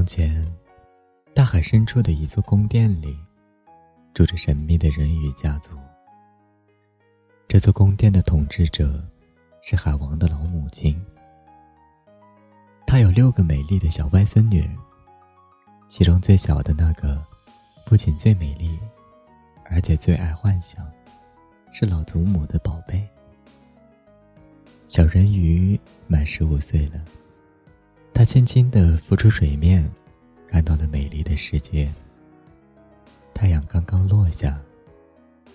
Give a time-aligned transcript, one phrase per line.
[0.00, 0.50] 从前，
[1.34, 3.14] 大海深处的一座宫殿里，
[4.14, 5.72] 住着神秘的人鱼家族。
[7.46, 9.06] 这座宫殿的统治者
[9.60, 10.98] 是海王的老母亲，
[12.86, 14.66] 她有六个美丽的小外孙女，
[15.86, 17.22] 其中最小的那个
[17.84, 18.80] 不仅最美丽，
[19.66, 20.90] 而且最爱幻想，
[21.74, 23.06] 是老祖母的宝贝。
[24.88, 27.04] 小人鱼满十五岁了，
[28.14, 29.88] 他轻轻地浮出水面，
[30.50, 31.88] 看到了美丽的世界。
[33.32, 34.60] 太阳刚刚落下，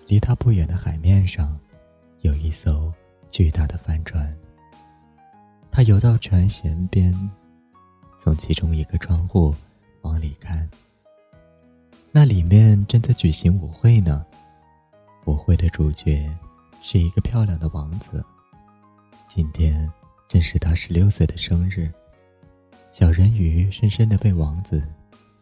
[0.06, 1.54] 离他不远的海面上，
[2.22, 2.90] 有一艘
[3.30, 4.34] 巨大的帆船。
[5.70, 7.14] 他游到船舷边，
[8.18, 9.54] 从其中一个窗户
[10.00, 10.66] 往里看。
[12.10, 14.24] 那里面正在举行舞会呢。
[15.26, 16.26] 舞会的主角
[16.80, 18.24] 是一个漂亮的王子。
[19.28, 19.92] 今天
[20.26, 21.92] 正是他十六岁的生日。
[22.98, 24.82] 小人鱼深深的被王子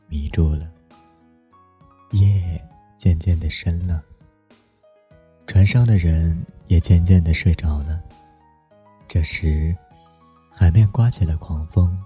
[0.08, 0.68] 迷住了。
[2.10, 2.60] 夜
[2.98, 4.02] 渐渐的深了，
[5.46, 8.02] 船上的人也渐渐的睡着了。
[9.06, 9.72] 这时，
[10.50, 11.96] 海面刮起了狂风，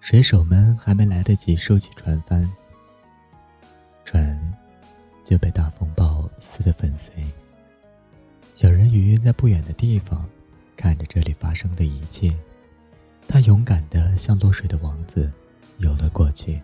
[0.00, 2.50] 水手们还没来得及收起船帆，
[4.04, 4.52] 船
[5.24, 7.14] 就被大风暴撕得粉碎。
[8.52, 10.28] 小人鱼在不远的地方
[10.76, 12.34] 看着这里发生的一切，
[13.28, 15.30] 他勇敢的向落水的王子
[15.78, 16.60] 游了过去，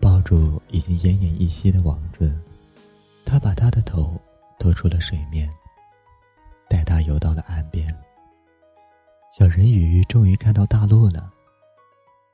[0.00, 2.36] 抱住已经奄奄一息的王子，
[3.24, 4.20] 他把他的头
[4.58, 5.48] 拖出了水面，
[6.68, 7.94] 带他游到了岸边。
[9.32, 11.30] 小人鱼终于看到大陆了，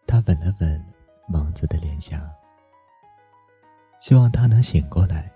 [0.07, 0.87] 他吻了吻
[1.29, 2.23] 王子的脸颊，
[3.99, 5.31] 希望他能醒过来。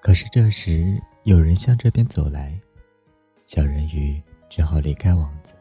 [0.00, 2.58] 可是这时有人向这边走来，
[3.46, 5.54] 小人鱼只好离开王子，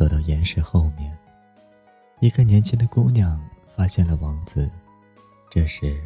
[0.00, 1.14] 躲到岩石后面。
[2.20, 4.70] 一个年轻的姑娘发现了王子，
[5.50, 6.00] 这时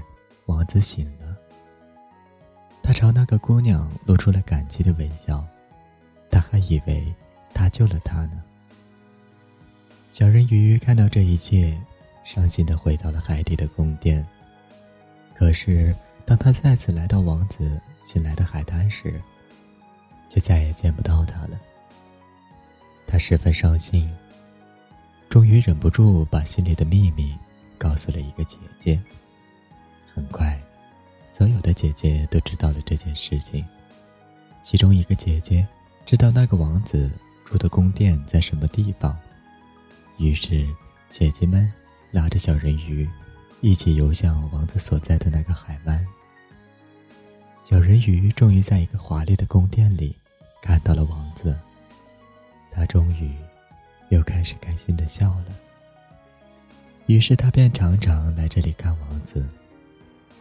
[0.46, 1.36] 王子醒了，
[2.82, 5.46] 他朝那个姑娘露出了感激的微笑，
[6.28, 7.14] 他还以为。
[7.56, 8.42] 他救了他呢。
[10.10, 11.80] 小人鱼看到这一切，
[12.24, 14.26] 伤心的回到了海底的宫殿。
[15.36, 15.94] 可是，
[16.26, 19.22] 当他再次来到王子新来的海滩时，
[20.28, 21.56] 却再也见不到他了。
[23.14, 24.10] 他十分伤心，
[25.30, 27.32] 终于忍不住把心里的秘密
[27.78, 29.00] 告诉了一个姐姐。
[30.04, 30.60] 很快，
[31.28, 33.64] 所有的姐姐都知道了这件事情。
[34.64, 35.64] 其中一个姐姐
[36.04, 37.08] 知道那个王子。
[37.44, 39.16] 住的宫殿在什么地方？
[40.18, 40.66] 于是，
[41.08, 41.72] 姐姐们
[42.10, 43.08] 拉着小人鱼，
[43.60, 46.04] 一起游向王子所在的那个海湾。
[47.62, 50.16] 小人鱼终于在一个华丽的宫殿里
[50.60, 51.56] 看到了王子。
[52.74, 53.32] 他终于
[54.08, 55.46] 又开始开心的笑了。
[57.06, 59.46] 于是，他便常常来这里看王子。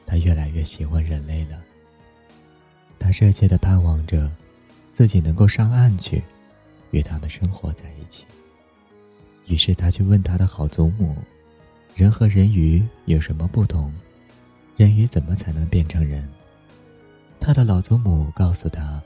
[0.06, 1.62] 他越来越喜欢人类了。
[3.00, 4.32] 他热切的盼望着
[4.92, 6.24] 自己能够上岸去。
[6.94, 8.24] 与他们生活在一起。
[9.48, 11.18] 于是他去问他的好祖母
[11.96, 13.92] ：“人和人鱼有什么不同？
[14.78, 16.30] 人鱼怎么才能变成人？”
[17.42, 19.02] 他的老祖母告诉他：“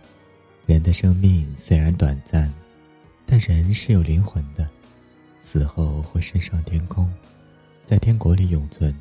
[0.67, 2.53] 人的生命虽然短暂，
[3.29, 4.67] 但人是有灵魂的，
[5.37, 7.13] 死后会升上天空，
[7.85, 8.97] 在天国里永存。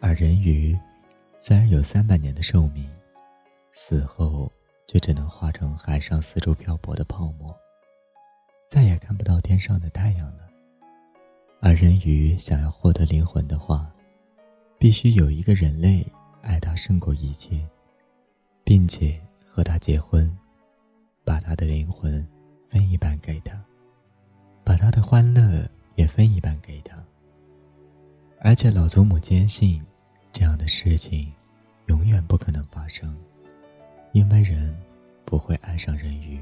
[0.00, 0.78] 而人鱼
[1.38, 2.86] 虽然有三百年的寿命，
[3.72, 4.52] 死后
[4.86, 7.56] 却只能化成海上四处漂泊的泡沫。”
[8.68, 10.46] 再也看不到天上的太阳了。
[11.60, 13.90] 而人鱼想要获得灵魂的话，
[14.78, 16.06] 必须有一个人类
[16.42, 17.66] 爱他胜过一切，
[18.62, 20.30] 并且和他结婚，
[21.24, 22.24] 把他的灵魂
[22.76, 23.58] 分一半给他，
[24.62, 26.94] 把他的欢乐也分一半给他。
[28.40, 29.82] 而且老祖母坚信，
[30.30, 31.32] 这样的事情
[31.86, 33.16] 永远不可能发生，
[34.12, 34.76] 因为人
[35.24, 36.38] 不会爱上人鱼，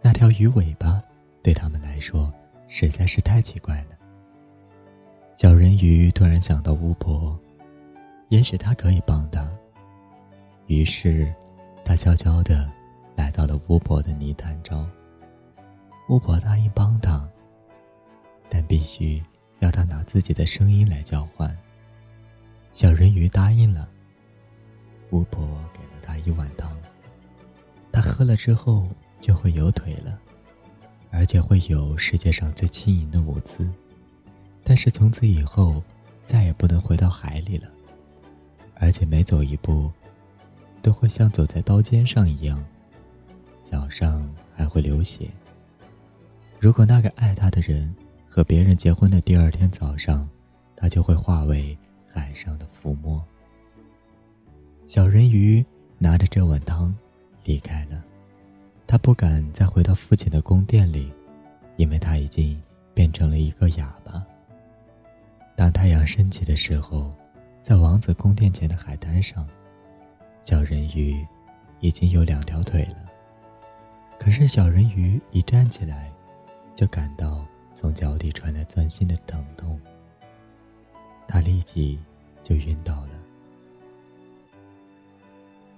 [0.00, 1.02] 那条鱼尾巴。
[1.42, 2.32] 对他们来说
[2.68, 3.98] 实在是太奇怪了。
[5.34, 7.36] 小人鱼突然想到巫婆，
[8.28, 9.50] 也许她可以帮他。
[10.68, 11.34] 于是，
[11.84, 12.70] 他悄悄地
[13.16, 14.88] 来到了巫婆的泥潭中。
[16.08, 17.28] 巫婆答应帮他，
[18.48, 19.22] 但必须
[19.60, 21.56] 要他拿自己的声音来交换。
[22.72, 23.88] 小人鱼答应了。
[25.10, 26.76] 巫婆给了他一碗汤，
[27.92, 28.88] 他喝了之后
[29.20, 30.18] 就会有腿了。
[31.16, 33.70] 而且会有世界上最轻盈的舞姿，
[34.64, 35.80] 但是从此以后，
[36.24, 37.68] 再也不能回到海里了，
[38.74, 39.92] 而且每走一步，
[40.82, 42.62] 都会像走在刀尖上一样，
[43.62, 45.30] 脚上还会流血。
[46.64, 47.94] 如果那个爱他的人
[48.26, 50.26] 和别人结婚的第二天早上，
[50.74, 51.76] 他就会化为
[52.08, 53.22] 海上的浮沫。
[54.86, 55.62] 小人鱼
[55.98, 56.96] 拿着这碗汤
[57.44, 58.02] 离开了，
[58.86, 61.12] 他不敢再回到父亲的宫殿里，
[61.76, 62.58] 因为他已经
[62.94, 64.24] 变成了一个哑巴。
[65.54, 67.12] 当太阳升起的时候，
[67.62, 69.46] 在王子宫殿前的海滩上，
[70.40, 71.26] 小人鱼
[71.80, 72.96] 已经有两条腿了。
[74.18, 76.10] 可是小人鱼一站起来，
[76.74, 79.80] 就感到从脚底传来钻心的疼痛，
[81.28, 81.98] 他立即
[82.42, 83.10] 就晕倒了。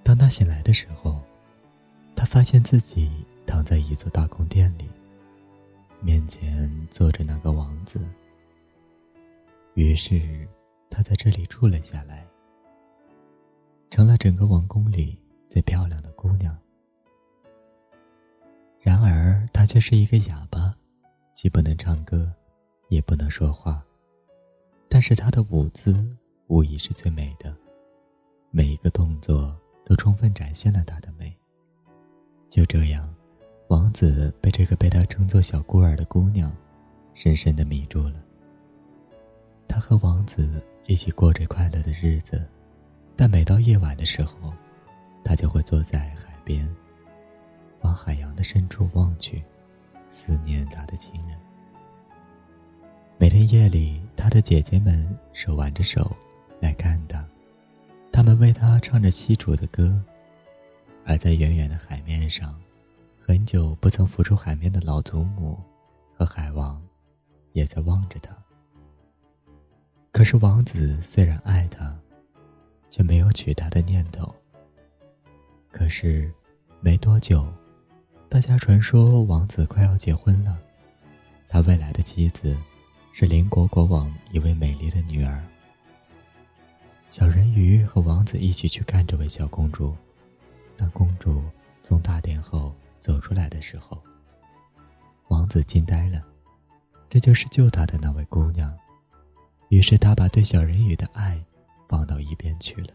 [0.03, 1.21] 当他醒来的时候，
[2.15, 3.11] 他发现自己
[3.47, 4.89] 躺在一座大宫殿里，
[6.01, 8.01] 面前坐着那个王子。
[9.75, 10.49] 于是，
[10.89, 12.27] 她在这里住了下来，
[13.91, 15.19] 成了整个王宫里
[15.51, 16.57] 最漂亮的姑娘。
[18.81, 20.75] 然而，她却是一个哑巴，
[21.37, 22.33] 既不能唱歌，
[22.89, 23.85] 也不能说话。
[24.89, 26.09] 但是，她的舞姿
[26.47, 27.55] 无疑是最美的，
[28.51, 29.55] 每一个动作
[29.85, 31.31] 都充分展现了她的美。
[32.49, 33.15] 就这样，
[33.69, 36.51] 王子被这个被他称作小孤儿的姑娘
[37.13, 38.15] 深深的迷住了。
[39.69, 42.49] 他和王子一起过着快乐的日子，
[43.15, 44.55] 但每到夜晚的时候，
[45.23, 46.67] 他就会坐在海边，
[47.83, 49.45] 往海洋的深处望去，
[50.11, 51.39] 思念他的亲人。
[53.19, 56.15] 每天夜里，他的姐姐们手挽着手
[56.61, 57.27] 来看他，
[58.13, 60.03] 他们为他唱着西楚的歌，
[61.05, 62.55] 而在远远的海面上，
[63.19, 65.59] 很久不曾浮出海面的老祖母
[66.15, 66.83] 和海王，
[67.53, 68.37] 也在望着他。
[70.13, 71.95] 可是王子虽然爱她，
[72.89, 74.35] 却没有娶她的念头。
[75.71, 76.33] 可是，
[76.81, 77.47] 没多久，
[78.29, 80.59] 大家传说王子快要结婚了，
[81.49, 82.57] 他未来的妻子
[83.13, 85.43] 是邻国国王一位美丽的女儿。
[87.09, 89.97] 小人鱼和王子一起去看这位小公主。
[90.77, 91.43] 当公主
[91.83, 94.03] 从大殿后走出来的时候，
[95.29, 96.21] 王子惊呆了，
[97.09, 98.77] 这就是救他的那位姑娘。
[99.71, 101.43] 于是他把对小人鱼的爱
[101.89, 102.91] 放到一边去了，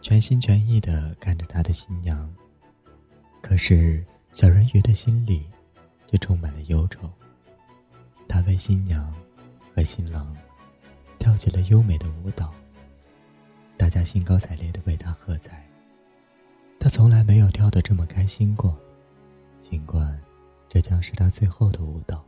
[0.00, 2.32] 全心全意的看着他的新娘。
[3.40, 5.46] 可是小人鱼的心里
[6.06, 7.10] 却充满了忧愁。
[8.28, 9.14] 他为新娘
[9.74, 10.36] 和新郎
[11.18, 12.52] 跳起了优美的舞蹈，
[13.76, 15.66] 大家兴高采烈的为他喝彩。
[16.78, 18.78] 他从来没有跳得这么开心过，
[19.60, 20.20] 尽管
[20.68, 22.24] 这将是他最后的舞蹈。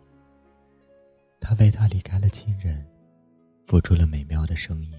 [1.40, 2.84] 他为他离开了亲人。
[3.66, 4.94] 付出了美妙的生意，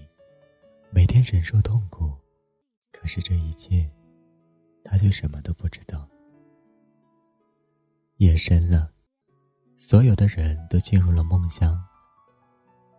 [0.90, 2.14] 每天忍受痛苦，
[2.92, 3.90] 可是这一切，
[4.90, 6.08] 他却什么都不知道。
[8.16, 8.90] 夜深了，
[9.78, 11.80] 所有的人都进入了梦乡。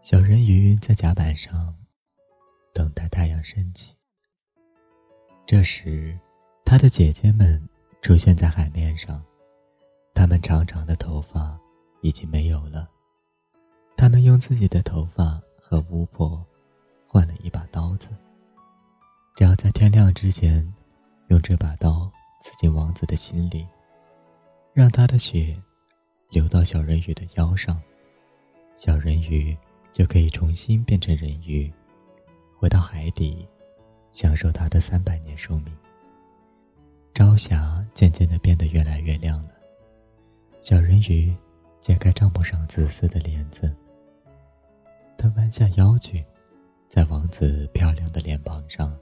[0.02, 1.76] 小人鱼在甲板上
[2.74, 3.94] 等待太阳升起。
[5.46, 6.18] 这时，
[6.64, 7.62] 他的姐姐们
[8.02, 9.22] 出现在海面上，
[10.14, 11.60] 她们长长的头发
[12.02, 12.90] 已经没有了，
[13.98, 15.42] 他们用自己的头发。
[15.64, 16.46] 和巫婆
[17.08, 18.10] 换了一把刀子，
[19.38, 20.62] 只要在天亮之前
[21.32, 22.12] 用这把刀
[22.42, 23.66] 刺进王子的心里，
[24.74, 25.56] 让他的血
[26.30, 27.82] 流到小人鱼的腰上，
[28.76, 29.58] 小人鱼
[29.94, 31.72] 就可以重新变成人鱼，
[32.60, 33.48] 回到海底，
[34.10, 35.74] 享受他的三百年寿命。
[37.14, 39.52] 朝霞渐渐的变得越来越亮了，
[40.62, 41.34] 小人鱼
[41.80, 43.74] 揭开帐篷上紫色的帘子。
[45.18, 46.26] 他弯下腰去，
[46.90, 48.94] 在王子漂亮的脸庞上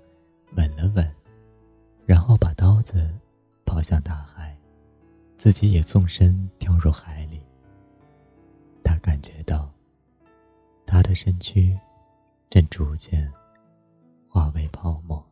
[3.79, 4.53] 跳向大海，
[5.37, 7.41] 自己也纵身跳入海里。
[8.83, 9.71] 他感觉到，
[10.85, 11.79] 他的身躯
[12.49, 13.31] 正逐渐
[14.27, 15.25] 化为泡沫。